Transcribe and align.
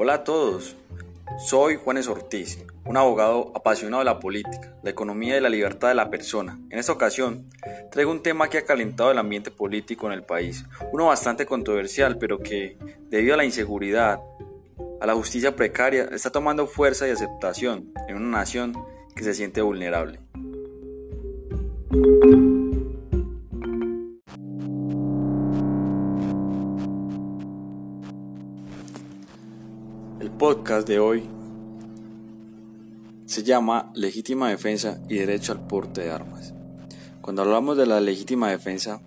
Hola 0.00 0.14
a 0.14 0.22
todos, 0.22 0.76
soy 1.44 1.74
Juanes 1.74 2.06
Ortiz, 2.06 2.64
un 2.84 2.96
abogado 2.96 3.50
apasionado 3.56 3.98
de 3.98 4.04
la 4.04 4.20
política, 4.20 4.72
la 4.84 4.90
economía 4.90 5.36
y 5.36 5.40
la 5.40 5.48
libertad 5.48 5.88
de 5.88 5.96
la 5.96 6.08
persona. 6.08 6.56
En 6.70 6.78
esta 6.78 6.92
ocasión, 6.92 7.46
traigo 7.90 8.12
un 8.12 8.22
tema 8.22 8.48
que 8.48 8.58
ha 8.58 8.64
calentado 8.64 9.10
el 9.10 9.18
ambiente 9.18 9.50
político 9.50 10.06
en 10.06 10.12
el 10.12 10.22
país, 10.22 10.64
uno 10.92 11.06
bastante 11.06 11.46
controversial, 11.46 12.16
pero 12.16 12.38
que, 12.38 12.78
debido 13.10 13.34
a 13.34 13.38
la 13.38 13.44
inseguridad, 13.44 14.20
a 15.00 15.06
la 15.06 15.16
justicia 15.16 15.56
precaria, 15.56 16.04
está 16.12 16.30
tomando 16.30 16.68
fuerza 16.68 17.08
y 17.08 17.10
aceptación 17.10 17.92
en 18.06 18.14
una 18.14 18.38
nación 18.38 18.80
que 19.16 19.24
se 19.24 19.34
siente 19.34 19.62
vulnerable. 19.62 20.20
De 30.86 30.98
hoy 30.98 31.22
se 33.26 33.42
llama 33.42 33.90
Legítima 33.94 34.48
Defensa 34.48 35.00
y 35.08 35.16
Derecho 35.16 35.52
al 35.52 35.66
Porte 35.66 36.02
de 36.02 36.10
Armas. 36.10 36.52
Cuando 37.20 37.42
hablamos 37.42 37.76
de 37.76 37.86
la 37.86 38.00
legítima 38.00 38.50
defensa, 38.50 39.00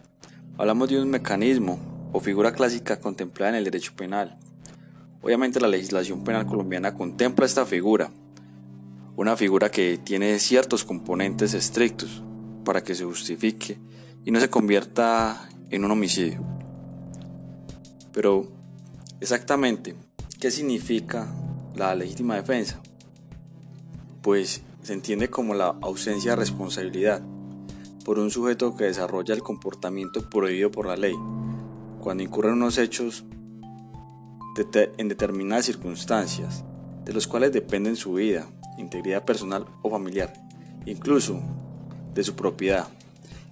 hablamos 0.58 0.90
de 0.90 1.02
un 1.02 1.10
mecanismo 1.10 2.10
o 2.12 2.20
figura 2.20 2.54
clásica 2.54 3.00
contemplada 3.00 3.52
en 3.52 3.56
el 3.58 3.64
derecho 3.64 3.94
penal. 3.96 4.38
Obviamente 5.22 5.60
la 5.60 5.68
legislación 5.68 6.24
penal 6.24 6.46
colombiana 6.46 6.94
contempla 6.94 7.46
esta 7.46 7.66
figura, 7.66 8.12
una 9.16 9.38
figura 9.38 9.70
que 9.70 9.98
tiene 9.98 10.40
ciertos 10.40 10.84
componentes 10.84 11.54
estrictos 11.54 12.24
para 12.66 12.84
que 12.84 12.96
se 12.96 13.06
justifique 13.06 13.80
y 14.26 14.32
no 14.32 14.40
se 14.40 14.50
convierta 14.50 15.50
en 15.70 15.86
un 15.86 15.92
homicidio. 15.92 16.44
Pero, 18.12 18.52
exactamente, 19.20 19.96
¿Qué 20.42 20.50
significa 20.50 21.32
la 21.76 21.96
legítima 21.96 22.36
defensa? 22.36 22.82
Pues 24.22 24.62
se 24.84 24.94
entiende 24.94 25.30
como 25.30 25.54
la 25.54 25.76
ausencia 25.82 26.32
de 26.32 26.38
responsabilidad 26.38 27.22
por 28.04 28.20
un 28.20 28.32
sujeto 28.32 28.76
que 28.76 28.86
desarrolla 28.86 29.34
el 29.34 29.44
comportamiento 29.44 30.28
prohibido 30.30 30.72
por 30.72 30.88
la 30.88 30.96
ley, 30.96 31.16
cuando 32.00 32.24
incurren 32.24 32.54
unos 32.54 32.78
hechos 32.78 33.24
en 34.98 35.08
determinadas 35.08 35.66
circunstancias, 35.66 36.64
de 37.06 37.14
los 37.14 37.28
cuales 37.28 37.52
dependen 37.52 37.96
su 37.96 38.14
vida, 38.14 38.48
integridad 38.78 39.24
personal 39.24 39.66
o 39.82 39.90
familiar, 39.90 40.34
incluso 40.86 41.40
de 42.14 42.24
su 42.24 42.36
propiedad, 42.36 42.88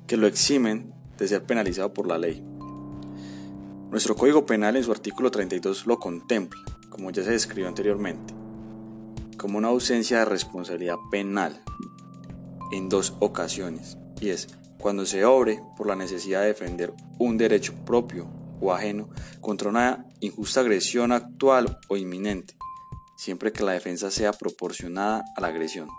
que 0.07 0.17
lo 0.17 0.27
eximen 0.27 0.93
de 1.17 1.27
ser 1.27 1.43
penalizado 1.43 1.93
por 1.93 2.07
la 2.07 2.17
ley. 2.17 2.43
Nuestro 3.91 4.15
Código 4.15 4.45
Penal 4.45 4.75
en 4.75 4.83
su 4.83 4.91
artículo 4.91 5.31
32 5.31 5.85
lo 5.85 5.99
contempla 5.99 6.68
como 6.89 7.11
ya 7.11 7.23
se 7.23 7.31
describió 7.31 7.67
anteriormente, 7.67 8.33
como 9.37 9.57
una 9.57 9.69
ausencia 9.69 10.19
de 10.19 10.25
responsabilidad 10.25 10.97
penal 11.11 11.63
en 12.71 12.89
dos 12.89 13.15
ocasiones, 13.19 13.97
y 14.19 14.29
es 14.29 14.47
cuando 14.79 15.05
se 15.05 15.25
obre 15.25 15.61
por 15.77 15.87
la 15.87 15.95
necesidad 15.95 16.41
de 16.41 16.47
defender 16.47 16.93
un 17.17 17.37
derecho 17.37 17.73
propio 17.85 18.29
o 18.61 18.73
ajeno 18.73 19.09
contra 19.41 19.69
una 19.69 20.05
injusta 20.19 20.61
agresión 20.61 21.11
actual 21.11 21.79
o 21.87 21.97
inminente, 21.97 22.55
siempre 23.17 23.51
que 23.51 23.63
la 23.63 23.73
defensa 23.73 24.11
sea 24.11 24.31
proporcionada 24.31 25.23
a 25.35 25.41
la 25.41 25.47
agresión. 25.47 25.89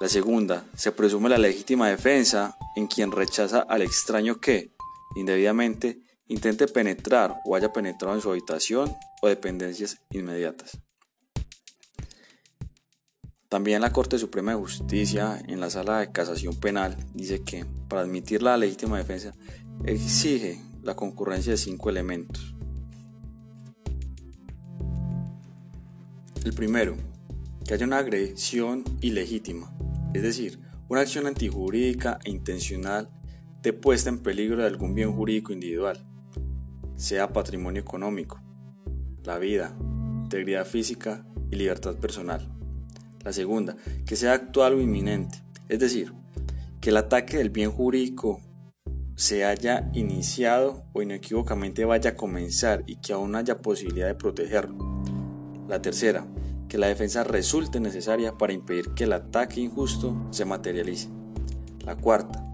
La 0.00 0.08
segunda, 0.08 0.64
se 0.76 0.92
presume 0.92 1.28
la 1.28 1.38
legítima 1.38 1.88
defensa 1.88 2.56
en 2.76 2.86
quien 2.86 3.10
rechaza 3.10 3.60
al 3.68 3.82
extraño 3.82 4.40
que, 4.40 4.72
indebidamente, 5.16 6.00
intente 6.28 6.68
penetrar 6.68 7.40
o 7.44 7.56
haya 7.56 7.72
penetrado 7.72 8.14
en 8.14 8.20
su 8.20 8.30
habitación 8.30 8.94
o 9.22 9.28
dependencias 9.28 9.98
inmediatas. 10.10 10.78
También 13.48 13.80
la 13.80 13.92
Corte 13.92 14.18
Suprema 14.18 14.52
de 14.52 14.58
Justicia 14.58 15.42
en 15.48 15.58
la 15.58 15.70
sala 15.70 16.00
de 16.00 16.12
casación 16.12 16.54
penal 16.60 16.96
dice 17.14 17.42
que 17.42 17.64
para 17.88 18.02
admitir 18.02 18.42
la 18.42 18.58
legítima 18.58 18.98
defensa 18.98 19.34
exige 19.84 20.60
la 20.82 20.94
concurrencia 20.94 21.52
de 21.52 21.56
cinco 21.56 21.88
elementos. 21.88 22.54
El 26.44 26.52
primero, 26.52 26.96
que 27.66 27.74
haya 27.74 27.86
una 27.86 27.98
agresión 27.98 28.84
ilegítima, 29.00 29.74
es 30.14 30.22
decir, 30.22 30.60
una 30.88 31.00
acción 31.00 31.26
antijurídica 31.26 32.18
e 32.24 32.30
intencional 32.30 33.10
de 33.62 33.72
puesta 33.72 34.08
en 34.08 34.18
peligro 34.18 34.58
de 34.58 34.66
algún 34.66 34.94
bien 34.94 35.12
jurídico 35.12 35.52
individual, 35.52 36.07
sea 36.98 37.32
patrimonio 37.32 37.80
económico, 37.80 38.42
la 39.22 39.38
vida, 39.38 39.74
integridad 40.24 40.66
física 40.66 41.24
y 41.48 41.54
libertad 41.56 41.94
personal. 41.94 42.48
La 43.24 43.32
segunda, 43.32 43.76
que 44.04 44.16
sea 44.16 44.32
actual 44.32 44.74
o 44.74 44.80
inminente, 44.80 45.42
es 45.68 45.78
decir, 45.78 46.12
que 46.80 46.90
el 46.90 46.96
ataque 46.96 47.38
del 47.38 47.50
bien 47.50 47.70
jurídico 47.70 48.40
se 49.14 49.44
haya 49.44 49.88
iniciado 49.94 50.84
o 50.92 51.00
inequívocamente 51.00 51.84
vaya 51.84 52.10
a 52.10 52.16
comenzar 52.16 52.82
y 52.86 52.96
que 52.96 53.12
aún 53.12 53.36
haya 53.36 53.62
posibilidad 53.62 54.08
de 54.08 54.14
protegerlo. 54.16 54.76
La 55.68 55.80
tercera, 55.80 56.26
que 56.68 56.78
la 56.78 56.88
defensa 56.88 57.22
resulte 57.22 57.78
necesaria 57.78 58.36
para 58.36 58.52
impedir 58.52 58.90
que 58.94 59.04
el 59.04 59.12
ataque 59.12 59.60
injusto 59.60 60.16
se 60.30 60.44
materialice. 60.44 61.08
La 61.84 61.94
cuarta, 61.96 62.44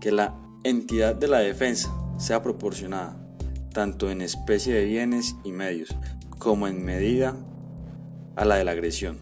que 0.00 0.10
la 0.10 0.36
entidad 0.64 1.14
de 1.14 1.28
la 1.28 1.38
defensa 1.38 1.92
sea 2.18 2.42
proporcionada 2.42 3.21
tanto 3.72 4.10
en 4.10 4.22
especie 4.22 4.74
de 4.74 4.84
bienes 4.84 5.36
y 5.44 5.52
medios, 5.52 5.94
como 6.38 6.66
en 6.66 6.84
medida 6.84 7.36
a 8.36 8.44
la 8.44 8.56
de 8.56 8.64
la 8.64 8.72
agresión. 8.72 9.18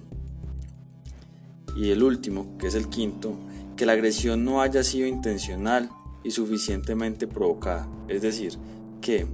Y 1.76 1.90
el 1.90 2.02
último, 2.02 2.56
que 2.58 2.66
es 2.66 2.74
el 2.74 2.88
quinto, 2.88 3.38
que 3.76 3.86
la 3.86 3.92
agresión 3.92 4.44
no 4.44 4.60
haya 4.60 4.82
sido 4.82 5.06
intencional 5.06 5.90
y 6.24 6.30
suficientemente 6.32 7.26
provocada. 7.26 7.88
Es 8.08 8.22
decir, 8.22 8.58
que 9.00 9.26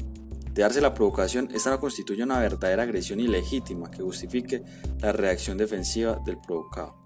de 0.52 0.62
darse 0.62 0.80
la 0.80 0.94
provocación, 0.94 1.50
esta 1.52 1.70
no 1.70 1.80
constituye 1.80 2.22
una 2.22 2.38
verdadera 2.38 2.84
agresión 2.84 3.20
ilegítima 3.20 3.90
que 3.90 4.02
justifique 4.02 4.62
la 5.00 5.12
reacción 5.12 5.58
defensiva 5.58 6.20
del 6.24 6.38
provocado. 6.38 6.96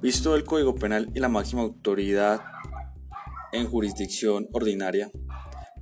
Visto 0.00 0.36
el 0.36 0.44
Código 0.44 0.74
Penal 0.74 1.10
y 1.14 1.18
la 1.18 1.28
máxima 1.28 1.62
autoridad 1.62 2.42
en 3.52 3.66
jurisdicción 3.66 4.46
ordinaria, 4.52 5.10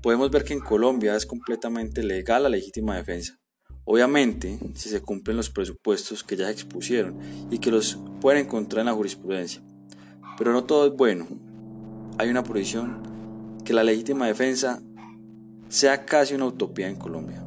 podemos 0.04 0.30
ver 0.30 0.44
que 0.44 0.52
en 0.52 0.60
Colombia 0.60 1.16
es 1.16 1.24
completamente 1.24 2.02
legal 2.02 2.42
la 2.42 2.50
legítima 2.50 2.94
defensa. 2.94 3.38
Obviamente, 3.86 4.58
si 4.74 4.90
se 4.90 5.00
cumplen 5.00 5.38
los 5.38 5.48
presupuestos 5.48 6.22
que 6.22 6.36
ya 6.36 6.50
expusieron 6.50 7.18
y 7.50 7.56
que 7.56 7.70
los 7.70 7.98
pueden 8.20 8.44
encontrar 8.44 8.80
en 8.80 8.86
la 8.88 8.92
jurisprudencia. 8.92 9.62
Pero 10.36 10.52
no 10.52 10.64
todo 10.64 10.88
es 10.88 10.92
bueno. 10.92 11.26
Hay 12.18 12.28
una 12.28 12.44
prohibición 12.44 13.62
que 13.64 13.72
la 13.72 13.82
legítima 13.82 14.26
defensa 14.26 14.82
sea 15.70 16.04
casi 16.04 16.34
una 16.34 16.44
utopía 16.44 16.86
en 16.86 16.96
Colombia. 16.96 17.42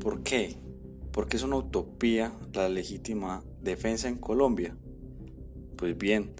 ¿Por 0.00 0.22
qué? 0.22 0.56
Porque 1.12 1.36
es 1.36 1.42
una 1.42 1.56
utopía 1.56 2.32
la 2.54 2.68
legítima 2.70 3.44
defensa 3.60 4.08
en 4.08 4.16
Colombia. 4.16 4.74
Pues 5.76 5.96
bien, 5.96 6.34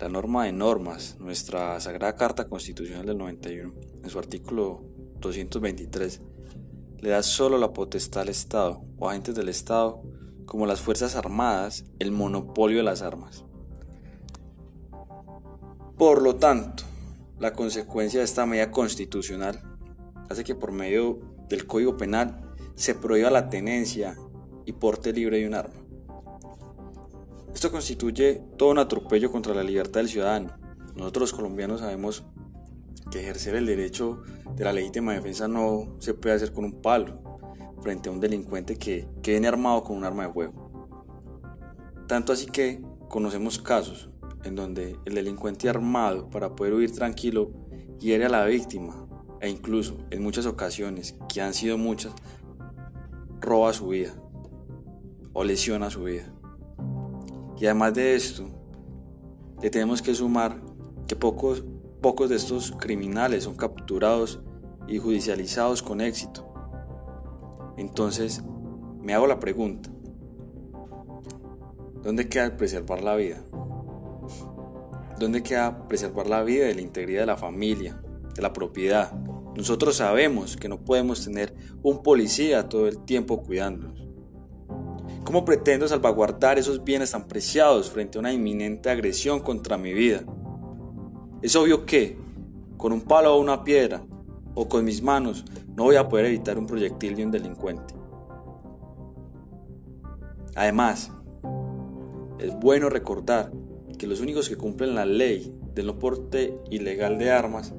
la 0.00 0.08
norma 0.08 0.44
de 0.44 0.52
normas, 0.52 1.16
nuestra 1.20 1.78
Sagrada 1.80 2.16
Carta 2.16 2.46
Constitucional 2.46 3.06
del 3.06 3.18
91, 3.18 3.72
en 4.02 4.10
su 4.10 4.18
artículo 4.18 4.82
223, 5.20 6.20
le 7.00 7.10
da 7.10 7.22
solo 7.22 7.56
la 7.56 7.72
potestad 7.72 8.22
al 8.22 8.30
Estado 8.30 8.82
o 8.98 9.08
agentes 9.08 9.36
del 9.36 9.48
Estado, 9.48 10.02
como 10.44 10.66
las 10.66 10.80
Fuerzas 10.80 11.14
Armadas, 11.14 11.84
el 12.00 12.10
monopolio 12.10 12.78
de 12.78 12.84
las 12.84 13.02
armas. 13.02 13.44
Por 15.96 16.22
lo 16.22 16.34
tanto, 16.36 16.82
la 17.38 17.52
consecuencia 17.52 18.18
de 18.18 18.24
esta 18.24 18.44
medida 18.44 18.72
constitucional 18.72 19.62
hace 20.28 20.42
que 20.42 20.56
por 20.56 20.72
medio 20.72 21.20
del 21.48 21.66
Código 21.66 21.96
Penal 21.96 22.47
se 22.78 22.94
prohíba 22.94 23.28
la 23.28 23.50
tenencia 23.50 24.16
y 24.64 24.72
porte 24.72 25.12
libre 25.12 25.38
de 25.38 25.48
un 25.48 25.54
arma. 25.54 25.74
Esto 27.52 27.72
constituye 27.72 28.40
todo 28.56 28.70
un 28.70 28.78
atropello 28.78 29.32
contra 29.32 29.52
la 29.52 29.64
libertad 29.64 29.98
del 29.98 30.08
ciudadano. 30.08 30.56
Nosotros 30.94 31.22
los 31.22 31.32
colombianos 31.32 31.80
sabemos 31.80 32.22
que 33.10 33.18
ejercer 33.18 33.56
el 33.56 33.66
derecho 33.66 34.22
de 34.54 34.64
la 34.64 34.72
legítima 34.72 35.12
defensa 35.12 35.48
no 35.48 35.96
se 35.98 36.14
puede 36.14 36.36
hacer 36.36 36.52
con 36.52 36.66
un 36.66 36.80
palo 36.80 37.20
frente 37.82 38.08
a 38.08 38.12
un 38.12 38.20
delincuente 38.20 38.76
que, 38.76 39.08
que 39.22 39.32
viene 39.32 39.48
armado 39.48 39.82
con 39.82 39.96
un 39.96 40.04
arma 40.04 40.28
de 40.28 40.32
fuego. 40.32 40.70
Tanto 42.06 42.32
así 42.32 42.46
que 42.46 42.80
conocemos 43.08 43.58
casos 43.58 44.08
en 44.44 44.54
donde 44.54 44.96
el 45.04 45.14
delincuente 45.16 45.68
armado 45.68 46.30
para 46.30 46.54
poder 46.54 46.74
huir 46.74 46.92
tranquilo 46.92 47.50
hiere 47.98 48.26
a 48.26 48.28
la 48.28 48.44
víctima 48.44 49.08
e 49.40 49.48
incluso 49.48 49.96
en 50.10 50.22
muchas 50.22 50.46
ocasiones, 50.46 51.16
que 51.32 51.40
han 51.40 51.54
sido 51.54 51.78
muchas, 51.78 52.12
roba 53.40 53.72
su 53.72 53.88
vida 53.88 54.14
o 55.32 55.44
lesiona 55.44 55.90
su 55.90 56.04
vida. 56.04 56.32
Y 57.58 57.66
además 57.66 57.94
de 57.94 58.14
esto, 58.14 58.48
le 59.60 59.70
tenemos 59.70 60.02
que 60.02 60.14
sumar 60.14 60.60
que 61.06 61.16
pocos, 61.16 61.64
pocos 62.00 62.28
de 62.28 62.36
estos 62.36 62.72
criminales 62.72 63.44
son 63.44 63.56
capturados 63.56 64.40
y 64.86 64.98
judicializados 64.98 65.82
con 65.82 66.00
éxito. 66.00 66.44
Entonces, 67.76 68.42
me 69.00 69.14
hago 69.14 69.26
la 69.26 69.40
pregunta, 69.40 69.90
¿dónde 72.02 72.28
queda 72.28 72.56
preservar 72.56 73.02
la 73.02 73.16
vida? 73.16 73.42
¿Dónde 75.18 75.42
queda 75.42 75.88
preservar 75.88 76.28
la 76.28 76.42
vida 76.42 76.70
y 76.70 76.74
la 76.74 76.80
integridad 76.80 77.22
de 77.22 77.26
la 77.26 77.36
familia, 77.36 78.00
de 78.34 78.42
la 78.42 78.52
propiedad? 78.52 79.12
Nosotros 79.58 79.96
sabemos 79.96 80.56
que 80.56 80.68
no 80.68 80.84
podemos 80.84 81.24
tener 81.24 81.52
un 81.82 82.00
policía 82.04 82.68
todo 82.68 82.86
el 82.86 83.04
tiempo 83.04 83.42
cuidándonos. 83.42 84.06
¿Cómo 85.24 85.44
pretendo 85.44 85.88
salvaguardar 85.88 86.60
esos 86.60 86.84
bienes 86.84 87.10
tan 87.10 87.26
preciados 87.26 87.90
frente 87.90 88.16
a 88.16 88.20
una 88.20 88.32
inminente 88.32 88.88
agresión 88.88 89.40
contra 89.40 89.76
mi 89.76 89.92
vida? 89.92 90.22
Es 91.42 91.56
obvio 91.56 91.86
que, 91.86 92.16
con 92.76 92.92
un 92.92 93.00
palo 93.00 93.34
o 93.34 93.40
una 93.40 93.64
piedra, 93.64 94.04
o 94.54 94.68
con 94.68 94.84
mis 94.84 95.02
manos, 95.02 95.44
no 95.74 95.82
voy 95.82 95.96
a 95.96 96.08
poder 96.08 96.26
evitar 96.26 96.56
un 96.56 96.68
proyectil 96.68 97.16
de 97.16 97.24
un 97.24 97.32
delincuente. 97.32 97.94
Además, 100.54 101.10
es 102.38 102.54
bueno 102.60 102.90
recordar 102.90 103.50
que 103.98 104.06
los 104.06 104.20
únicos 104.20 104.48
que 104.48 104.56
cumplen 104.56 104.94
la 104.94 105.04
ley 105.04 105.52
del 105.74 105.86
no 105.86 105.98
porte 105.98 106.54
ilegal 106.70 107.18
de 107.18 107.32
armas 107.32 107.74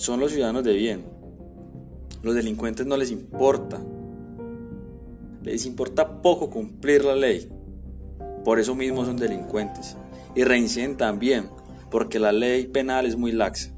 son 0.00 0.18
los 0.18 0.32
ciudadanos 0.32 0.64
de 0.64 0.72
bien. 0.72 1.04
Los 2.22 2.34
delincuentes 2.34 2.86
no 2.86 2.96
les 2.96 3.10
importa. 3.10 3.78
Les 5.42 5.66
importa 5.66 6.22
poco 6.22 6.48
cumplir 6.48 7.04
la 7.04 7.14
ley. 7.14 7.50
Por 8.42 8.58
eso 8.58 8.74
mismo 8.74 9.04
son 9.04 9.18
delincuentes. 9.18 9.98
Y 10.34 10.44
reinciden 10.44 10.96
también, 10.96 11.50
porque 11.90 12.18
la 12.18 12.32
ley 12.32 12.66
penal 12.66 13.04
es 13.04 13.16
muy 13.16 13.32
laxa. 13.32 13.74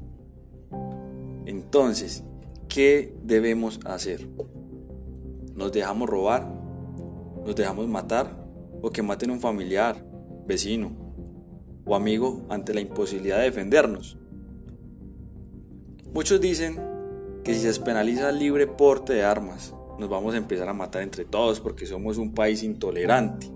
Entonces, 1.45 2.23
¿qué 2.69 3.13
debemos 3.21 3.81
hacer? 3.83 4.25
¿Nos 5.55 5.73
dejamos 5.73 6.09
robar? 6.09 6.47
¿Nos 7.45 7.53
dejamos 7.53 7.89
matar? 7.89 8.47
¿O 8.81 8.91
que 8.91 9.01
maten 9.01 9.31
a 9.31 9.33
un 9.33 9.41
familiar? 9.41 10.05
vecino 10.45 10.91
o 11.85 11.95
amigo 11.95 12.45
ante 12.49 12.73
la 12.73 12.79
imposibilidad 12.79 13.39
de 13.39 13.43
defendernos. 13.43 14.17
Muchos 16.13 16.39
dicen 16.39 16.79
que 17.43 17.55
si 17.55 17.61
se 17.61 17.81
penaliza 17.81 18.29
el 18.29 18.37
libre 18.37 18.67
porte 18.67 19.13
de 19.13 19.23
armas, 19.23 19.73
nos 19.97 20.07
vamos 20.11 20.35
a 20.35 20.37
empezar 20.37 20.69
a 20.69 20.73
matar 20.73 21.01
entre 21.01 21.25
todos 21.25 21.59
porque 21.59 21.87
somos 21.87 22.19
un 22.19 22.35
país 22.35 22.61
intolerante. 22.61 23.47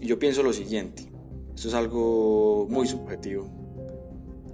Y 0.00 0.06
yo 0.06 0.20
pienso 0.20 0.44
lo 0.44 0.52
siguiente, 0.52 1.10
esto 1.56 1.66
es 1.66 1.74
algo 1.74 2.68
muy 2.70 2.86
subjetivo. 2.86 3.48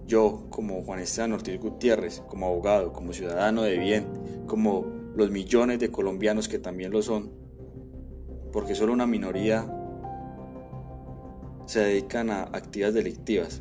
Yo, 0.06 0.46
como 0.48 0.82
Juan 0.84 1.00
Esteban 1.00 1.32
Ortiz 1.32 1.60
Gutiérrez, 1.60 2.22
como 2.26 2.46
abogado, 2.46 2.94
como 2.94 3.12
ciudadano 3.12 3.60
de 3.60 3.76
bien, 3.76 4.06
como 4.46 4.86
los 5.16 5.30
millones 5.30 5.80
de 5.80 5.90
colombianos 5.90 6.48
que 6.48 6.58
también 6.58 6.92
lo 6.92 7.02
son, 7.02 7.30
porque 8.52 8.74
solo 8.74 8.94
una 8.94 9.06
minoría 9.06 9.70
se 11.66 11.80
dedican 11.80 12.30
a 12.30 12.44
actividades 12.44 12.94
delictivas. 12.94 13.60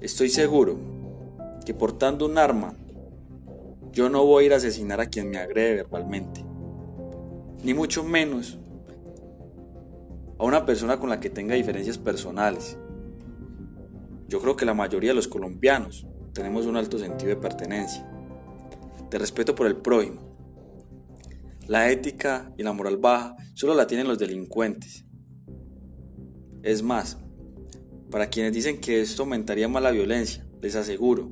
Estoy 0.00 0.28
seguro 0.28 0.99
que 1.64 1.74
portando 1.74 2.26
un 2.26 2.38
arma, 2.38 2.74
yo 3.92 4.08
no 4.08 4.24
voy 4.24 4.44
a 4.44 4.46
ir 4.46 4.52
a 4.52 4.56
asesinar 4.56 5.00
a 5.00 5.06
quien 5.06 5.30
me 5.30 5.38
agrede 5.38 5.74
verbalmente, 5.74 6.44
ni 7.62 7.74
mucho 7.74 8.04
menos 8.04 8.58
a 10.38 10.44
una 10.44 10.64
persona 10.64 10.98
con 10.98 11.10
la 11.10 11.20
que 11.20 11.30
tenga 11.30 11.54
diferencias 11.54 11.98
personales. 11.98 12.78
Yo 14.28 14.40
creo 14.40 14.56
que 14.56 14.64
la 14.64 14.74
mayoría 14.74 15.10
de 15.10 15.16
los 15.16 15.28
colombianos 15.28 16.06
tenemos 16.32 16.66
un 16.66 16.76
alto 16.76 16.98
sentido 16.98 17.30
de 17.30 17.36
pertenencia, 17.36 18.08
de 19.10 19.18
respeto 19.18 19.54
por 19.54 19.66
el 19.66 19.76
prójimo. 19.76 20.20
La 21.66 21.90
ética 21.90 22.52
y 22.56 22.62
la 22.62 22.72
moral 22.72 22.96
baja 22.96 23.36
solo 23.54 23.74
la 23.74 23.86
tienen 23.86 24.08
los 24.08 24.18
delincuentes 24.18 25.04
es 26.62 26.82
más, 26.82 27.18
para 28.10 28.28
quienes 28.28 28.52
dicen 28.52 28.80
que 28.80 29.00
esto 29.00 29.22
aumentaría 29.22 29.68
más 29.68 29.82
la 29.82 29.90
violencia, 29.90 30.46
les 30.60 30.76
aseguro 30.76 31.30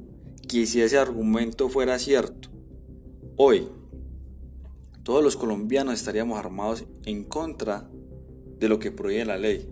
que 0.49 0.67
si 0.67 0.81
ese 0.81 0.99
argumento 0.99 1.69
fuera 1.69 1.99
cierto, 1.99 2.49
hoy 3.37 3.69
todos 5.05 5.23
los 5.23 5.37
colombianos 5.37 5.95
estaríamos 5.95 6.39
armados 6.39 6.85
en 7.05 7.25
contra 7.25 7.89
de 8.59 8.69
lo 8.69 8.79
que 8.79 8.91
prohíbe 8.91 9.25
la 9.25 9.39
ley. 9.39 9.69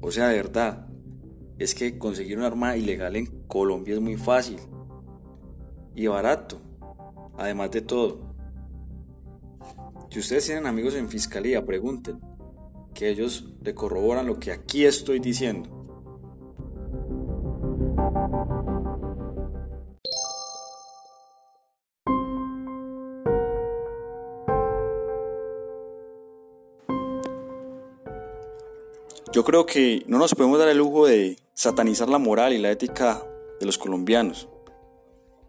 O 0.00 0.10
sea, 0.10 0.28
de 0.28 0.36
verdad, 0.36 0.88
es 1.58 1.74
que 1.74 1.96
conseguir 1.96 2.38
un 2.38 2.44
arma 2.44 2.76
ilegal 2.76 3.16
en 3.16 3.26
Colombia 3.46 3.94
es 3.94 4.00
muy 4.00 4.16
fácil 4.16 4.58
y 5.94 6.06
barato, 6.08 6.60
además 7.38 7.70
de 7.70 7.82
todo. 7.82 8.34
Si 10.10 10.18
ustedes 10.18 10.46
tienen 10.46 10.66
amigos 10.66 10.94
en 10.94 11.08
fiscalía, 11.08 11.64
pregunten 11.64 12.20
que 12.94 13.08
ellos 13.08 13.44
le 13.62 13.74
corroboran 13.74 14.26
lo 14.26 14.38
que 14.38 14.52
aquí 14.52 14.84
estoy 14.84 15.20
diciendo. 15.20 15.81
Yo 29.32 29.44
creo 29.44 29.64
que 29.64 30.04
no 30.08 30.18
nos 30.18 30.34
podemos 30.34 30.58
dar 30.58 30.68
el 30.68 30.76
lujo 30.76 31.06
de 31.06 31.38
satanizar 31.54 32.06
la 32.06 32.18
moral 32.18 32.52
y 32.52 32.58
la 32.58 32.70
ética 32.70 33.24
de 33.58 33.64
los 33.64 33.78
colombianos, 33.78 34.46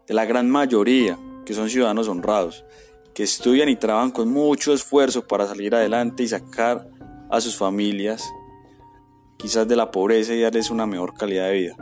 de 0.06 0.14
la 0.14 0.24
gran 0.24 0.48
mayoría 0.48 1.18
que 1.44 1.52
son 1.52 1.68
ciudadanos 1.68 2.08
honrados, 2.08 2.64
que 3.12 3.24
estudian 3.24 3.68
y 3.68 3.76
trabajan 3.76 4.10
con 4.10 4.32
mucho 4.32 4.72
esfuerzo 4.72 5.26
para 5.26 5.46
salir 5.46 5.74
adelante 5.74 6.22
y 6.22 6.28
sacar 6.28 6.88
a 7.30 7.42
sus 7.42 7.56
familias, 7.56 8.24
quizás 9.36 9.68
de 9.68 9.76
la 9.76 9.90
pobreza 9.90 10.32
y 10.32 10.40
darles 10.40 10.70
una 10.70 10.86
mejor 10.86 11.12
calidad 11.12 11.48
de 11.48 11.52
vida. 11.52 11.76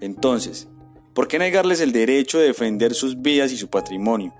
Entonces, 0.00 0.68
¿por 1.14 1.26
qué 1.26 1.40
negarles 1.40 1.80
el 1.80 1.90
derecho 1.90 2.38
de 2.38 2.46
defender 2.46 2.94
sus 2.94 3.20
vidas 3.20 3.50
y 3.50 3.56
su 3.56 3.68
patrimonio? 3.68 4.36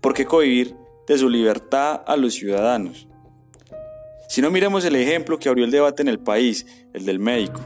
¿Por 0.00 0.14
qué 0.14 0.24
cohibir 0.24 0.76
de 1.06 1.18
su 1.18 1.28
libertad 1.28 2.00
a 2.06 2.16
los 2.16 2.32
ciudadanos? 2.32 3.06
Si 4.28 4.42
no 4.42 4.50
miremos 4.50 4.84
el 4.84 4.96
ejemplo 4.96 5.38
que 5.38 5.48
abrió 5.48 5.64
el 5.64 5.70
debate 5.70 6.02
en 6.02 6.08
el 6.08 6.18
país, 6.18 6.66
el 6.92 7.04
del 7.04 7.18
médico, 7.18 7.60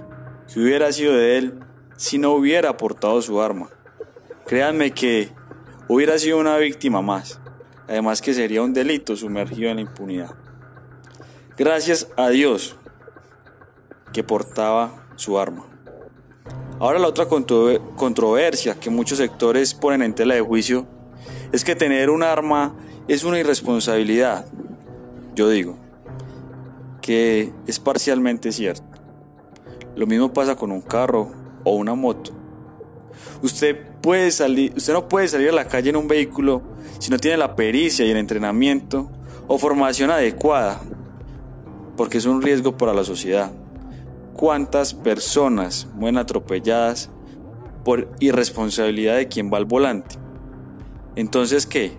que 0.52 0.60
hubiera 0.60 0.92
sido 0.92 1.14
de 1.14 1.38
él 1.38 1.54
si 1.96 2.18
no 2.18 2.32
hubiera 2.32 2.70
aportado 2.70 3.20
su 3.22 3.40
arma. 3.40 3.70
Créanme 4.46 4.92
que 4.92 5.32
hubiera 5.88 6.18
sido 6.18 6.38
una 6.38 6.56
víctima 6.58 7.02
más, 7.02 7.40
además 7.88 8.20
que 8.20 8.34
sería 8.34 8.62
un 8.62 8.72
delito 8.72 9.16
sumergido 9.16 9.70
en 9.70 9.76
la 9.76 9.82
impunidad. 9.82 10.34
Gracias 11.56 12.08
a 12.16 12.28
Dios 12.28 12.76
que 14.12 14.22
portaba 14.22 15.06
su 15.16 15.38
arma. 15.38 15.66
Ahora 16.78 16.98
la 16.98 17.08
otra 17.08 17.26
controversia 17.26 18.80
que 18.80 18.90
muchos 18.90 19.18
sectores 19.18 19.74
ponen 19.74 20.02
en 20.02 20.14
tela 20.14 20.34
de 20.34 20.40
juicio 20.40 20.86
es 21.52 21.64
que 21.64 21.76
tener 21.76 22.10
un 22.10 22.22
arma 22.22 22.74
es 23.08 23.24
una 23.24 23.38
irresponsabilidad. 23.38 24.46
Yo 25.34 25.48
digo 25.48 25.89
es 27.14 27.78
parcialmente 27.78 28.52
cierto. 28.52 28.84
Lo 29.96 30.06
mismo 30.06 30.32
pasa 30.32 30.56
con 30.56 30.72
un 30.72 30.80
carro 30.80 31.30
o 31.64 31.74
una 31.74 31.94
moto. 31.94 32.32
Usted 33.42 33.76
puede 34.00 34.30
salir, 34.30 34.72
usted 34.76 34.92
no 34.92 35.08
puede 35.08 35.28
salir 35.28 35.50
a 35.50 35.52
la 35.52 35.66
calle 35.66 35.90
en 35.90 35.96
un 35.96 36.08
vehículo 36.08 36.62
si 36.98 37.10
no 37.10 37.18
tiene 37.18 37.36
la 37.36 37.56
pericia 37.56 38.04
y 38.04 38.10
el 38.10 38.16
entrenamiento 38.16 39.10
o 39.46 39.58
formación 39.58 40.10
adecuada 40.10 40.80
porque 41.96 42.18
es 42.18 42.24
un 42.24 42.40
riesgo 42.40 42.78
para 42.78 42.94
la 42.94 43.04
sociedad. 43.04 43.52
¿Cuántas 44.32 44.94
personas 44.94 45.86
mueren 45.94 46.16
atropelladas 46.16 47.10
por 47.84 48.08
irresponsabilidad 48.20 49.16
de 49.16 49.28
quien 49.28 49.52
va 49.52 49.58
al 49.58 49.66
volante? 49.66 50.16
Entonces, 51.14 51.66
¿qué? 51.66 51.92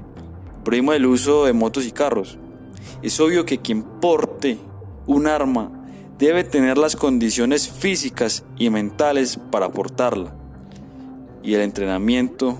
Prohibimos 0.63 0.95
el 0.95 1.05
uso 1.05 1.45
de 1.45 1.53
motos 1.53 1.85
y 1.85 1.91
carros. 1.91 2.39
Es 3.03 3.19
obvio 3.19 3.45
que 3.45 3.59
quien 3.59 3.83
porte 3.83 4.57
un 5.07 5.27
arma 5.27 5.71
debe 6.17 6.43
tener 6.43 6.77
las 6.77 6.95
condiciones 6.95 7.69
físicas 7.69 8.43
y 8.57 8.69
mentales 8.69 9.39
para 9.51 9.69
portarla 9.69 10.33
y 11.43 11.55
el 11.55 11.61
entrenamiento 11.61 12.57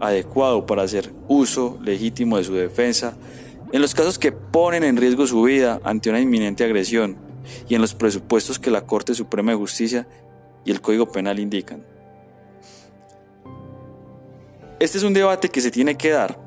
adecuado 0.00 0.66
para 0.66 0.82
hacer 0.82 1.12
uso 1.26 1.78
legítimo 1.82 2.36
de 2.36 2.44
su 2.44 2.54
defensa 2.54 3.16
en 3.72 3.82
los 3.82 3.94
casos 3.94 4.18
que 4.18 4.32
ponen 4.32 4.84
en 4.84 4.96
riesgo 4.96 5.26
su 5.26 5.42
vida 5.42 5.80
ante 5.84 6.08
una 6.08 6.20
inminente 6.20 6.64
agresión, 6.64 7.18
y 7.68 7.74
en 7.74 7.80
los 7.80 7.94
presupuestos 7.94 8.58
que 8.58 8.70
la 8.70 8.86
Corte 8.86 9.14
Suprema 9.14 9.52
de 9.52 9.58
Justicia 9.58 10.06
y 10.64 10.70
el 10.70 10.80
Código 10.80 11.10
Penal 11.10 11.38
indican. 11.38 11.84
Este 14.78 14.98
es 14.98 15.04
un 15.04 15.12
debate 15.12 15.48
que 15.48 15.60
se 15.60 15.70
tiene 15.70 15.96
que 15.96 16.10
dar, 16.10 16.38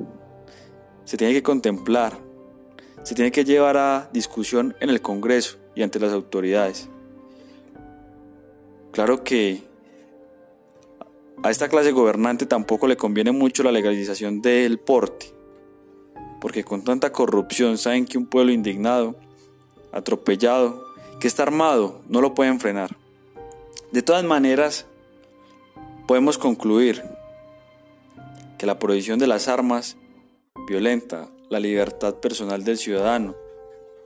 se 1.03 1.17
tiene 1.17 1.33
que 1.33 1.43
contemplar, 1.43 2.17
se 3.03 3.15
tiene 3.15 3.31
que 3.31 3.43
llevar 3.43 3.77
a 3.77 4.09
discusión 4.13 4.75
en 4.79 4.89
el 4.89 5.01
Congreso 5.01 5.57
y 5.75 5.83
ante 5.83 5.99
las 5.99 6.13
autoridades. 6.13 6.89
Claro 8.91 9.23
que 9.23 9.63
a 11.43 11.49
esta 11.49 11.69
clase 11.69 11.91
gobernante 11.91 12.45
tampoco 12.45 12.87
le 12.87 12.97
conviene 12.97 13.31
mucho 13.31 13.63
la 13.63 13.71
legalización 13.71 14.41
del 14.41 14.79
porte, 14.79 15.27
porque 16.39 16.63
con 16.63 16.83
tanta 16.83 17.11
corrupción 17.11 17.77
saben 17.77 18.05
que 18.05 18.17
un 18.17 18.27
pueblo 18.27 18.51
indignado, 18.51 19.15
atropellado, 19.91 20.85
que 21.19 21.27
está 21.27 21.43
armado, 21.43 22.01
no 22.09 22.21
lo 22.21 22.33
pueden 22.33 22.59
frenar. 22.59 22.95
De 23.91 24.01
todas 24.01 24.23
maneras, 24.23 24.85
podemos 26.07 26.37
concluir 26.37 27.01
que 28.57 28.65
la 28.65 28.77
prohibición 28.77 29.17
de 29.17 29.27
las 29.27 29.47
armas 29.47 29.97
violenta 30.67 31.27
la 31.51 31.59
libertad 31.59 32.15
personal 32.15 32.63
del 32.63 32.77
ciudadano, 32.77 33.35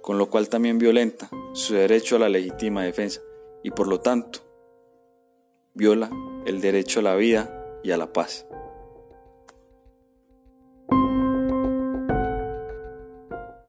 con 0.01 0.17
lo 0.17 0.31
cual 0.31 0.49
también 0.49 0.79
violenta 0.79 1.29
su 1.53 1.75
derecho 1.75 2.15
a 2.15 2.19
la 2.19 2.27
legítima 2.27 2.83
defensa 2.83 3.21
y 3.63 3.69
por 3.69 3.87
lo 3.87 3.99
tanto 3.99 4.39
viola 5.75 6.09
el 6.47 6.59
derecho 6.59 7.01
a 7.01 7.03
la 7.03 7.15
vida 7.15 7.79
y 7.83 7.91
a 7.91 7.97
la 7.97 8.11
paz. 8.11 8.47